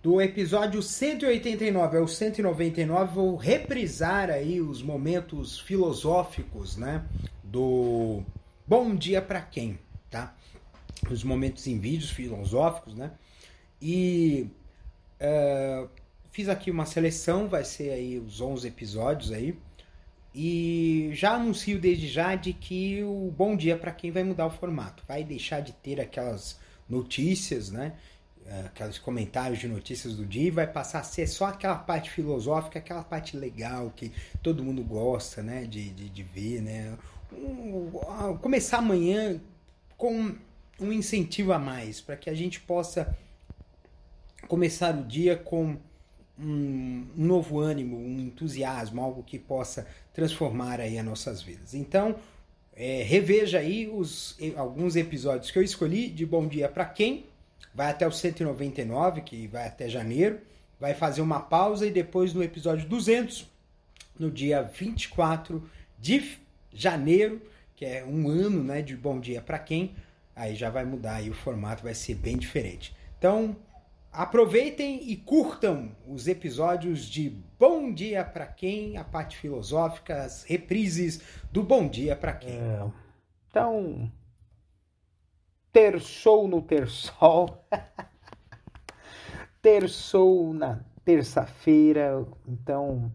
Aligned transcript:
Do 0.00 0.20
episódio 0.22 0.80
189 0.80 1.98
ao 1.98 2.06
199, 2.06 3.14
vou 3.14 3.36
reprisar 3.36 4.30
aí 4.30 4.60
os 4.60 4.80
momentos 4.80 5.58
filosóficos, 5.58 6.76
né? 6.76 7.04
Do 7.42 8.22
Bom 8.64 8.94
Dia 8.94 9.20
pra 9.20 9.40
quem, 9.40 9.76
tá? 10.08 10.36
Os 11.10 11.24
momentos 11.24 11.66
em 11.66 11.80
vídeos 11.80 12.10
filosóficos, 12.10 12.94
né? 12.94 13.10
E 13.82 14.48
uh, 15.20 15.88
fiz 16.30 16.48
aqui 16.48 16.70
uma 16.70 16.86
seleção, 16.86 17.48
vai 17.48 17.64
ser 17.64 17.90
aí 17.90 18.20
os 18.20 18.40
11 18.40 18.68
episódios 18.68 19.32
aí. 19.32 19.58
E 20.32 21.10
já 21.12 21.34
anuncio 21.34 21.80
desde 21.80 22.06
já 22.06 22.36
de 22.36 22.52
que 22.52 23.02
o 23.02 23.34
Bom 23.36 23.56
Dia 23.56 23.76
para 23.76 23.90
quem 23.90 24.12
vai 24.12 24.22
mudar 24.22 24.46
o 24.46 24.50
formato. 24.50 25.02
Vai 25.08 25.24
deixar 25.24 25.58
de 25.58 25.72
ter 25.72 26.00
aquelas 26.00 26.56
notícias, 26.88 27.72
né? 27.72 27.94
Aqueles 28.66 28.98
comentários 28.98 29.58
de 29.58 29.68
notícias 29.68 30.14
do 30.14 30.24
dia 30.24 30.48
e 30.48 30.50
vai 30.50 30.66
passar 30.66 31.00
a 31.00 31.04
ser 31.04 31.26
só 31.26 31.46
aquela 31.46 31.76
parte 31.76 32.10
filosófica, 32.10 32.78
aquela 32.78 33.04
parte 33.04 33.36
legal 33.36 33.92
que 33.94 34.12
todo 34.42 34.64
mundo 34.64 34.82
gosta, 34.82 35.42
né? 35.42 35.64
De, 35.64 35.90
de, 35.90 36.08
de 36.08 36.22
ver, 36.22 36.62
né? 36.62 36.96
Um, 37.32 38.36
começar 38.38 38.78
amanhã 38.78 39.40
com 39.96 40.34
um 40.80 40.92
incentivo 40.92 41.52
a 41.52 41.58
mais 41.58 42.00
para 42.00 42.16
que 42.16 42.30
a 42.30 42.34
gente 42.34 42.60
possa 42.60 43.16
começar 44.46 44.94
o 44.96 45.04
dia 45.04 45.36
com 45.36 45.76
um, 46.38 47.06
novo 47.16 47.58
ânimo, 47.58 47.98
um 47.98 48.20
entusiasmo, 48.20 49.02
algo 49.02 49.22
que 49.22 49.38
possa 49.38 49.86
transformar 50.12 50.80
aí 50.80 50.98
as 50.98 51.04
nossas 51.04 51.42
vidas. 51.42 51.74
Então, 51.74 52.16
é, 52.74 53.02
reveja 53.02 53.58
aí 53.58 53.88
os, 53.88 54.38
alguns 54.56 54.94
episódios 54.94 55.50
que 55.50 55.58
eu 55.58 55.62
escolhi 55.62 56.08
de 56.08 56.24
Bom 56.24 56.46
Dia 56.46 56.68
para 56.68 56.84
Quem, 56.84 57.26
vai 57.74 57.90
até 57.90 58.06
o 58.06 58.12
199, 58.12 59.22
que 59.22 59.46
vai 59.46 59.66
até 59.66 59.88
janeiro, 59.88 60.40
vai 60.78 60.94
fazer 60.94 61.20
uma 61.20 61.40
pausa 61.40 61.86
e 61.86 61.90
depois 61.90 62.32
no 62.32 62.42
episódio 62.42 62.88
200, 62.88 63.48
no 64.18 64.30
dia 64.30 64.62
24 64.62 65.68
de 65.98 66.38
janeiro, 66.72 67.42
que 67.74 67.84
é 67.84 68.04
um 68.04 68.28
ano 68.28 68.62
né, 68.62 68.82
de 68.82 68.96
Bom 68.96 69.20
Dia 69.20 69.40
para 69.40 69.58
Quem, 69.58 69.94
aí 70.34 70.54
já 70.54 70.70
vai 70.70 70.84
mudar 70.84 71.16
aí 71.16 71.30
o 71.30 71.34
formato, 71.34 71.82
vai 71.82 71.94
ser 71.94 72.14
bem 72.14 72.36
diferente. 72.36 72.94
Então, 73.18 73.56
Aproveitem 74.12 75.08
e 75.08 75.16
curtam 75.16 75.94
os 76.06 76.26
episódios 76.26 77.04
de 77.04 77.30
Bom 77.58 77.92
Dia 77.92 78.24
para 78.24 78.46
Quem, 78.46 78.96
a 78.96 79.04
parte 79.04 79.36
filosófica, 79.36 80.22
as 80.22 80.44
reprises 80.44 81.20
do 81.52 81.62
Bom 81.62 81.86
Dia 81.86 82.16
para 82.16 82.32
Quem. 82.32 82.58
É, 82.58 82.84
então, 83.48 84.10
terçou 85.72 86.48
no 86.48 86.62
terçol, 86.62 87.64
terçou 89.62 90.52
na 90.52 90.80
terça-feira. 91.04 92.26
Então, 92.46 93.12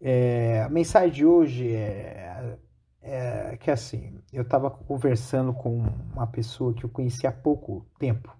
é, 0.00 0.62
a 0.62 0.68
mensagem 0.68 1.12
de 1.12 1.26
hoje 1.26 1.72
é, 1.72 2.56
é 3.02 3.56
que 3.58 3.70
assim, 3.70 4.18
eu 4.32 4.42
estava 4.42 4.70
conversando 4.70 5.52
com 5.52 5.78
uma 6.14 6.26
pessoa 6.26 6.74
que 6.74 6.84
eu 6.84 6.90
conheci 6.90 7.26
há 7.26 7.32
pouco 7.32 7.86
tempo 7.98 8.34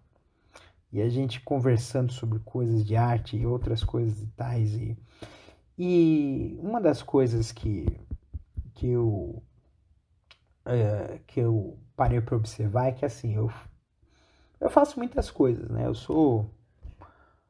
e 0.92 1.00
a 1.00 1.08
gente 1.08 1.40
conversando 1.40 2.12
sobre 2.12 2.38
coisas 2.40 2.84
de 2.84 2.96
arte 2.96 3.36
e 3.36 3.46
outras 3.46 3.84
coisas 3.84 4.20
e 4.22 4.26
tais. 4.28 4.74
E, 4.74 4.98
e 5.78 6.58
uma 6.60 6.80
das 6.80 7.02
coisas 7.02 7.52
que, 7.52 7.86
que, 8.74 8.88
eu, 8.88 9.42
é, 10.64 11.20
que 11.26 11.40
eu 11.40 11.78
parei 12.00 12.18
para 12.18 12.34
observar 12.34 12.88
é 12.88 12.92
que 12.92 13.04
assim, 13.04 13.34
eu, 13.34 13.52
eu 14.58 14.70
faço 14.70 14.98
muitas 14.98 15.30
coisas, 15.30 15.68
né? 15.68 15.86
Eu 15.86 15.94
sou. 15.94 16.48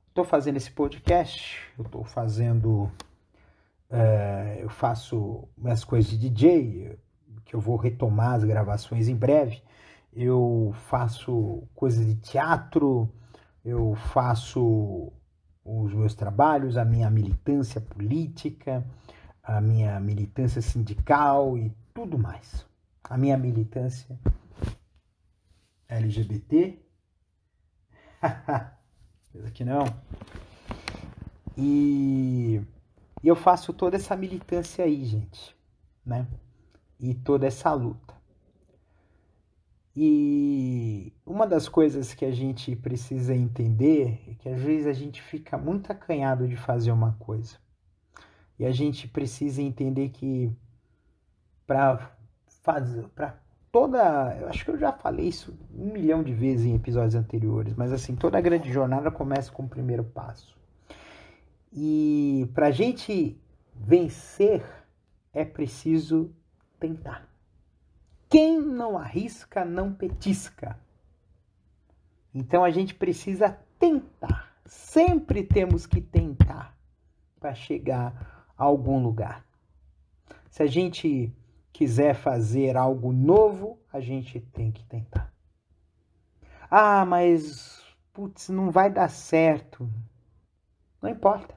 Estou 0.09 0.25
fazendo 0.25 0.56
esse 0.56 0.72
podcast, 0.72 1.56
eu 1.78 1.84
estou 1.84 2.03
fazendo. 2.03 2.91
É, 3.89 4.59
eu 4.60 4.69
faço 4.69 5.49
minhas 5.56 5.84
coisas 5.84 6.10
de 6.10 6.28
DJ, 6.28 6.99
que 7.44 7.55
eu 7.55 7.60
vou 7.60 7.77
retomar 7.77 8.34
as 8.34 8.43
gravações 8.43 9.06
em 9.06 9.15
breve. 9.15 9.62
Eu 10.12 10.75
faço 10.89 11.62
coisas 11.72 12.05
de 12.05 12.16
teatro, 12.16 13.09
eu 13.65 13.94
faço 13.94 15.12
os 15.65 15.94
meus 15.94 16.12
trabalhos, 16.12 16.77
a 16.77 16.84
minha 16.84 17.09
militância 17.09 17.81
política, 17.81 18.84
a 19.44 19.60
minha 19.60 20.00
militância 20.00 20.60
sindical 20.60 21.56
e 21.56 21.72
tudo 21.94 22.19
mais. 22.19 22.69
A 23.05 23.16
minha 23.16 23.37
militância 23.37 24.19
LGBT. 25.88 26.78
Aqui 29.47 29.65
não. 29.66 29.84
E, 31.56 32.60
e 33.22 33.28
eu 33.28 33.34
faço 33.34 33.72
toda 33.72 33.97
essa 33.97 34.16
militância 34.16 34.84
aí, 34.84 35.05
gente, 35.05 35.56
né? 36.05 36.27
E 36.99 37.15
toda 37.15 37.47
essa 37.47 37.72
luta. 37.72 38.15
E 39.97 41.12
uma 41.27 41.47
das 41.47 41.69
coisas 41.69 42.15
que 42.15 42.25
a 42.25 42.31
gente 42.31 42.77
precisa 42.77 43.34
entender 43.34 44.22
é 44.28 44.34
que 44.34 44.49
às 44.49 44.62
vezes 44.62 44.87
a 44.87 44.93
gente 44.93 45.21
fica 45.21 45.59
muito 45.59 45.91
acanhado 45.91 46.47
de 46.47 46.56
fazer 46.56 46.93
uma 46.93 47.12
coisa. 47.15 47.56
E 48.59 48.65
a 48.65 48.71
gente 48.71 49.09
precisa 49.09 49.60
entender 49.60 50.10
que 50.10 50.53
para 51.66 52.16
fazer, 52.72 53.08
para 53.08 53.34
toda, 53.72 54.36
eu 54.41 54.48
acho 54.48 54.64
que 54.64 54.70
eu 54.70 54.78
já 54.78 54.92
falei 54.92 55.28
isso 55.28 55.58
um 55.75 55.92
milhão 55.92 56.22
de 56.22 56.32
vezes 56.32 56.66
em 56.66 56.75
episódios 56.75 57.14
anteriores, 57.14 57.75
mas 57.75 57.92
assim, 57.92 58.14
toda 58.14 58.41
grande 58.41 58.72
jornada 58.72 59.10
começa 59.10 59.50
com 59.50 59.64
o 59.64 59.69
primeiro 59.69 60.04
passo. 60.04 60.56
E 61.72 62.48
para 62.54 62.66
a 62.66 62.70
gente 62.70 63.36
vencer 63.75 64.64
é 65.32 65.44
preciso 65.44 66.32
tentar. 66.78 67.28
Quem 68.28 68.60
não 68.60 68.97
arrisca, 68.97 69.64
não 69.64 69.92
petisca. 69.92 70.78
Então 72.32 72.62
a 72.62 72.70
gente 72.70 72.94
precisa 72.94 73.59
tentar. 73.78 74.54
Sempre 74.64 75.42
temos 75.42 75.86
que 75.86 76.00
tentar 76.00 76.76
para 77.41 77.54
chegar 77.54 78.47
a 78.56 78.64
algum 78.64 79.03
lugar. 79.03 79.44
Se 80.48 80.62
a 80.62 80.66
gente 80.66 81.32
quiser 81.72 82.14
fazer 82.14 82.76
algo 82.76 83.12
novo, 83.12 83.78
a 83.92 84.00
gente 84.00 84.41
tem 84.41 84.70
que 84.70 84.84
tentar. 84.84 85.32
Ah, 86.70 87.04
mas 87.04 87.82
putz, 88.12 88.48
não 88.48 88.70
vai 88.70 88.91
dar 88.91 89.08
certo. 89.08 89.91
Não 91.00 91.09
importa. 91.09 91.54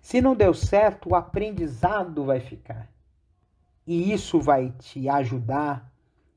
Se 0.00 0.20
não 0.20 0.34
deu 0.34 0.54
certo, 0.54 1.10
o 1.10 1.14
aprendizado 1.14 2.24
vai 2.24 2.40
ficar. 2.40 2.88
E 3.86 4.12
isso 4.12 4.40
vai 4.40 4.70
te 4.72 5.08
ajudar 5.08 5.90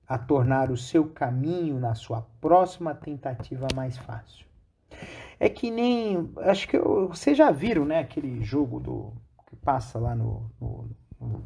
a 0.08 0.18
tornar 0.18 0.72
o 0.72 0.78
seu 0.78 1.10
caminho 1.10 1.80
na 1.80 1.96
sua 1.96 2.22
próxima 2.40 2.96
tentativa 2.96 3.68
mais 3.76 3.98
fácil. 3.98 4.46
É 5.40 5.50
que 5.50 5.72
nem. 5.72 6.32
Acho 6.38 6.68
que 6.68 6.78
eu, 6.78 7.10
vocês 7.10 7.38
já 7.38 7.52
viram, 7.52 7.86
né? 7.86 8.00
Aquele 8.00 8.44
jogo 8.44 8.80
do 8.80 9.14
que 9.48 9.56
passa 9.56 10.00
lá 10.00 10.16
no, 10.16 10.52
no, 10.60 10.84
no 10.84 10.96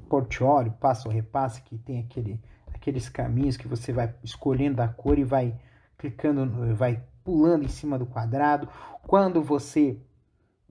Portiólio, 0.09 0.71
passa 0.73 1.07
ou 1.07 1.13
repassa, 1.13 1.61
que 1.61 1.77
tem 1.77 1.99
aquele, 1.99 2.41
aqueles 2.73 3.09
caminhos 3.09 3.57
que 3.57 3.67
você 3.67 3.91
vai 3.91 4.15
escolhendo 4.23 4.81
a 4.81 4.87
cor 4.87 5.19
e 5.19 5.23
vai 5.23 5.59
clicando, 5.97 6.75
vai 6.75 7.03
pulando 7.23 7.65
em 7.65 7.69
cima 7.69 7.97
do 7.97 8.05
quadrado. 8.05 8.69
Quando 9.03 9.41
você 9.41 9.99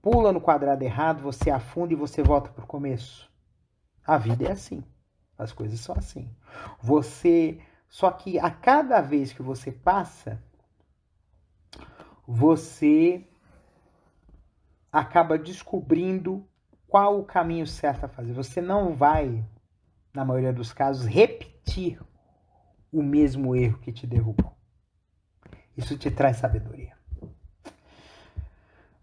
pula 0.00 0.32
no 0.32 0.40
quadrado 0.40 0.82
errado, 0.82 1.22
você 1.22 1.50
afunda 1.50 1.92
e 1.92 1.96
você 1.96 2.22
volta 2.22 2.50
para 2.50 2.64
o 2.64 2.68
começo. 2.68 3.30
A 4.06 4.16
vida 4.16 4.48
é 4.48 4.52
assim. 4.52 4.84
As 5.36 5.52
coisas 5.52 5.80
são 5.80 5.94
assim. 5.96 6.30
Você. 6.80 7.60
Só 7.88 8.10
que 8.10 8.38
a 8.38 8.50
cada 8.50 9.00
vez 9.00 9.32
que 9.32 9.42
você 9.42 9.70
passa, 9.70 10.42
você 12.26 13.26
acaba 14.92 15.38
descobrindo 15.38 16.46
qual 16.94 17.18
o 17.18 17.24
caminho 17.24 17.66
certo 17.66 18.04
a 18.04 18.08
fazer. 18.08 18.32
Você 18.34 18.60
não 18.60 18.94
vai, 18.94 19.44
na 20.14 20.24
maioria 20.24 20.52
dos 20.52 20.72
casos, 20.72 21.06
repetir 21.06 22.00
o 22.92 23.02
mesmo 23.02 23.56
erro 23.56 23.80
que 23.80 23.90
te 23.90 24.06
derrubou. 24.06 24.56
Isso 25.76 25.98
te 25.98 26.08
traz 26.08 26.36
sabedoria. 26.36 26.96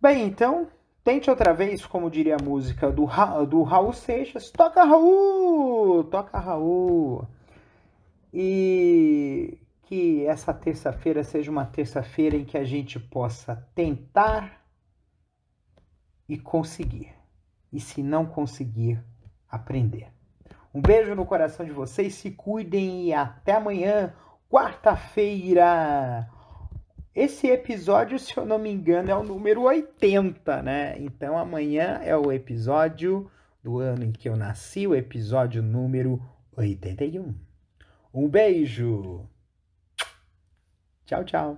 Bem, 0.01 0.25
então, 0.25 0.69
Tente 1.03 1.29
outra 1.29 1.51
vez, 1.53 1.85
como 1.85 2.09
diria 2.09 2.37
a 2.37 2.41
música 2.41 2.89
do, 2.89 3.03
Ra 3.03 3.43
do 3.43 3.61
Raul 3.61 3.91
Seixas. 3.91 4.49
Toca 4.51 4.85
Raul! 4.85 6.05
Toca 6.05 6.39
Raul! 6.39 7.27
E 8.33 9.59
que 9.83 10.25
essa 10.25 10.53
terça-feira 10.53 11.25
seja 11.25 11.51
uma 11.51 11.65
terça-feira 11.65 12.37
em 12.37 12.45
que 12.45 12.57
a 12.57 12.63
gente 12.63 12.97
possa 12.97 13.67
tentar 13.75 14.63
e 16.29 16.37
conseguir. 16.37 17.19
E 17.71 17.79
se 17.79 18.03
não 18.03 18.25
conseguir, 18.25 19.01
aprender. 19.49 20.07
Um 20.73 20.81
beijo 20.81 21.13
no 21.15 21.25
coração 21.25 21.65
de 21.65 21.71
vocês, 21.71 22.15
se 22.15 22.31
cuidem 22.31 23.07
e 23.07 23.13
até 23.13 23.53
amanhã, 23.53 24.13
quarta-feira. 24.49 26.29
Esse 27.13 27.47
episódio, 27.47 28.17
se 28.17 28.35
eu 28.37 28.45
não 28.45 28.57
me 28.57 28.71
engano, 28.71 29.11
é 29.11 29.15
o 29.15 29.23
número 29.23 29.63
80, 29.63 30.61
né? 30.61 30.95
Então 30.97 31.37
amanhã 31.37 31.99
é 32.03 32.15
o 32.15 32.31
episódio 32.31 33.29
do 33.61 33.79
ano 33.79 34.05
em 34.05 34.11
que 34.11 34.29
eu 34.29 34.37
nasci, 34.37 34.87
o 34.87 34.95
episódio 34.95 35.61
número 35.61 36.21
81. 36.55 37.35
Um 38.13 38.29
beijo! 38.29 39.27
Tchau, 41.05 41.23
tchau! 41.25 41.57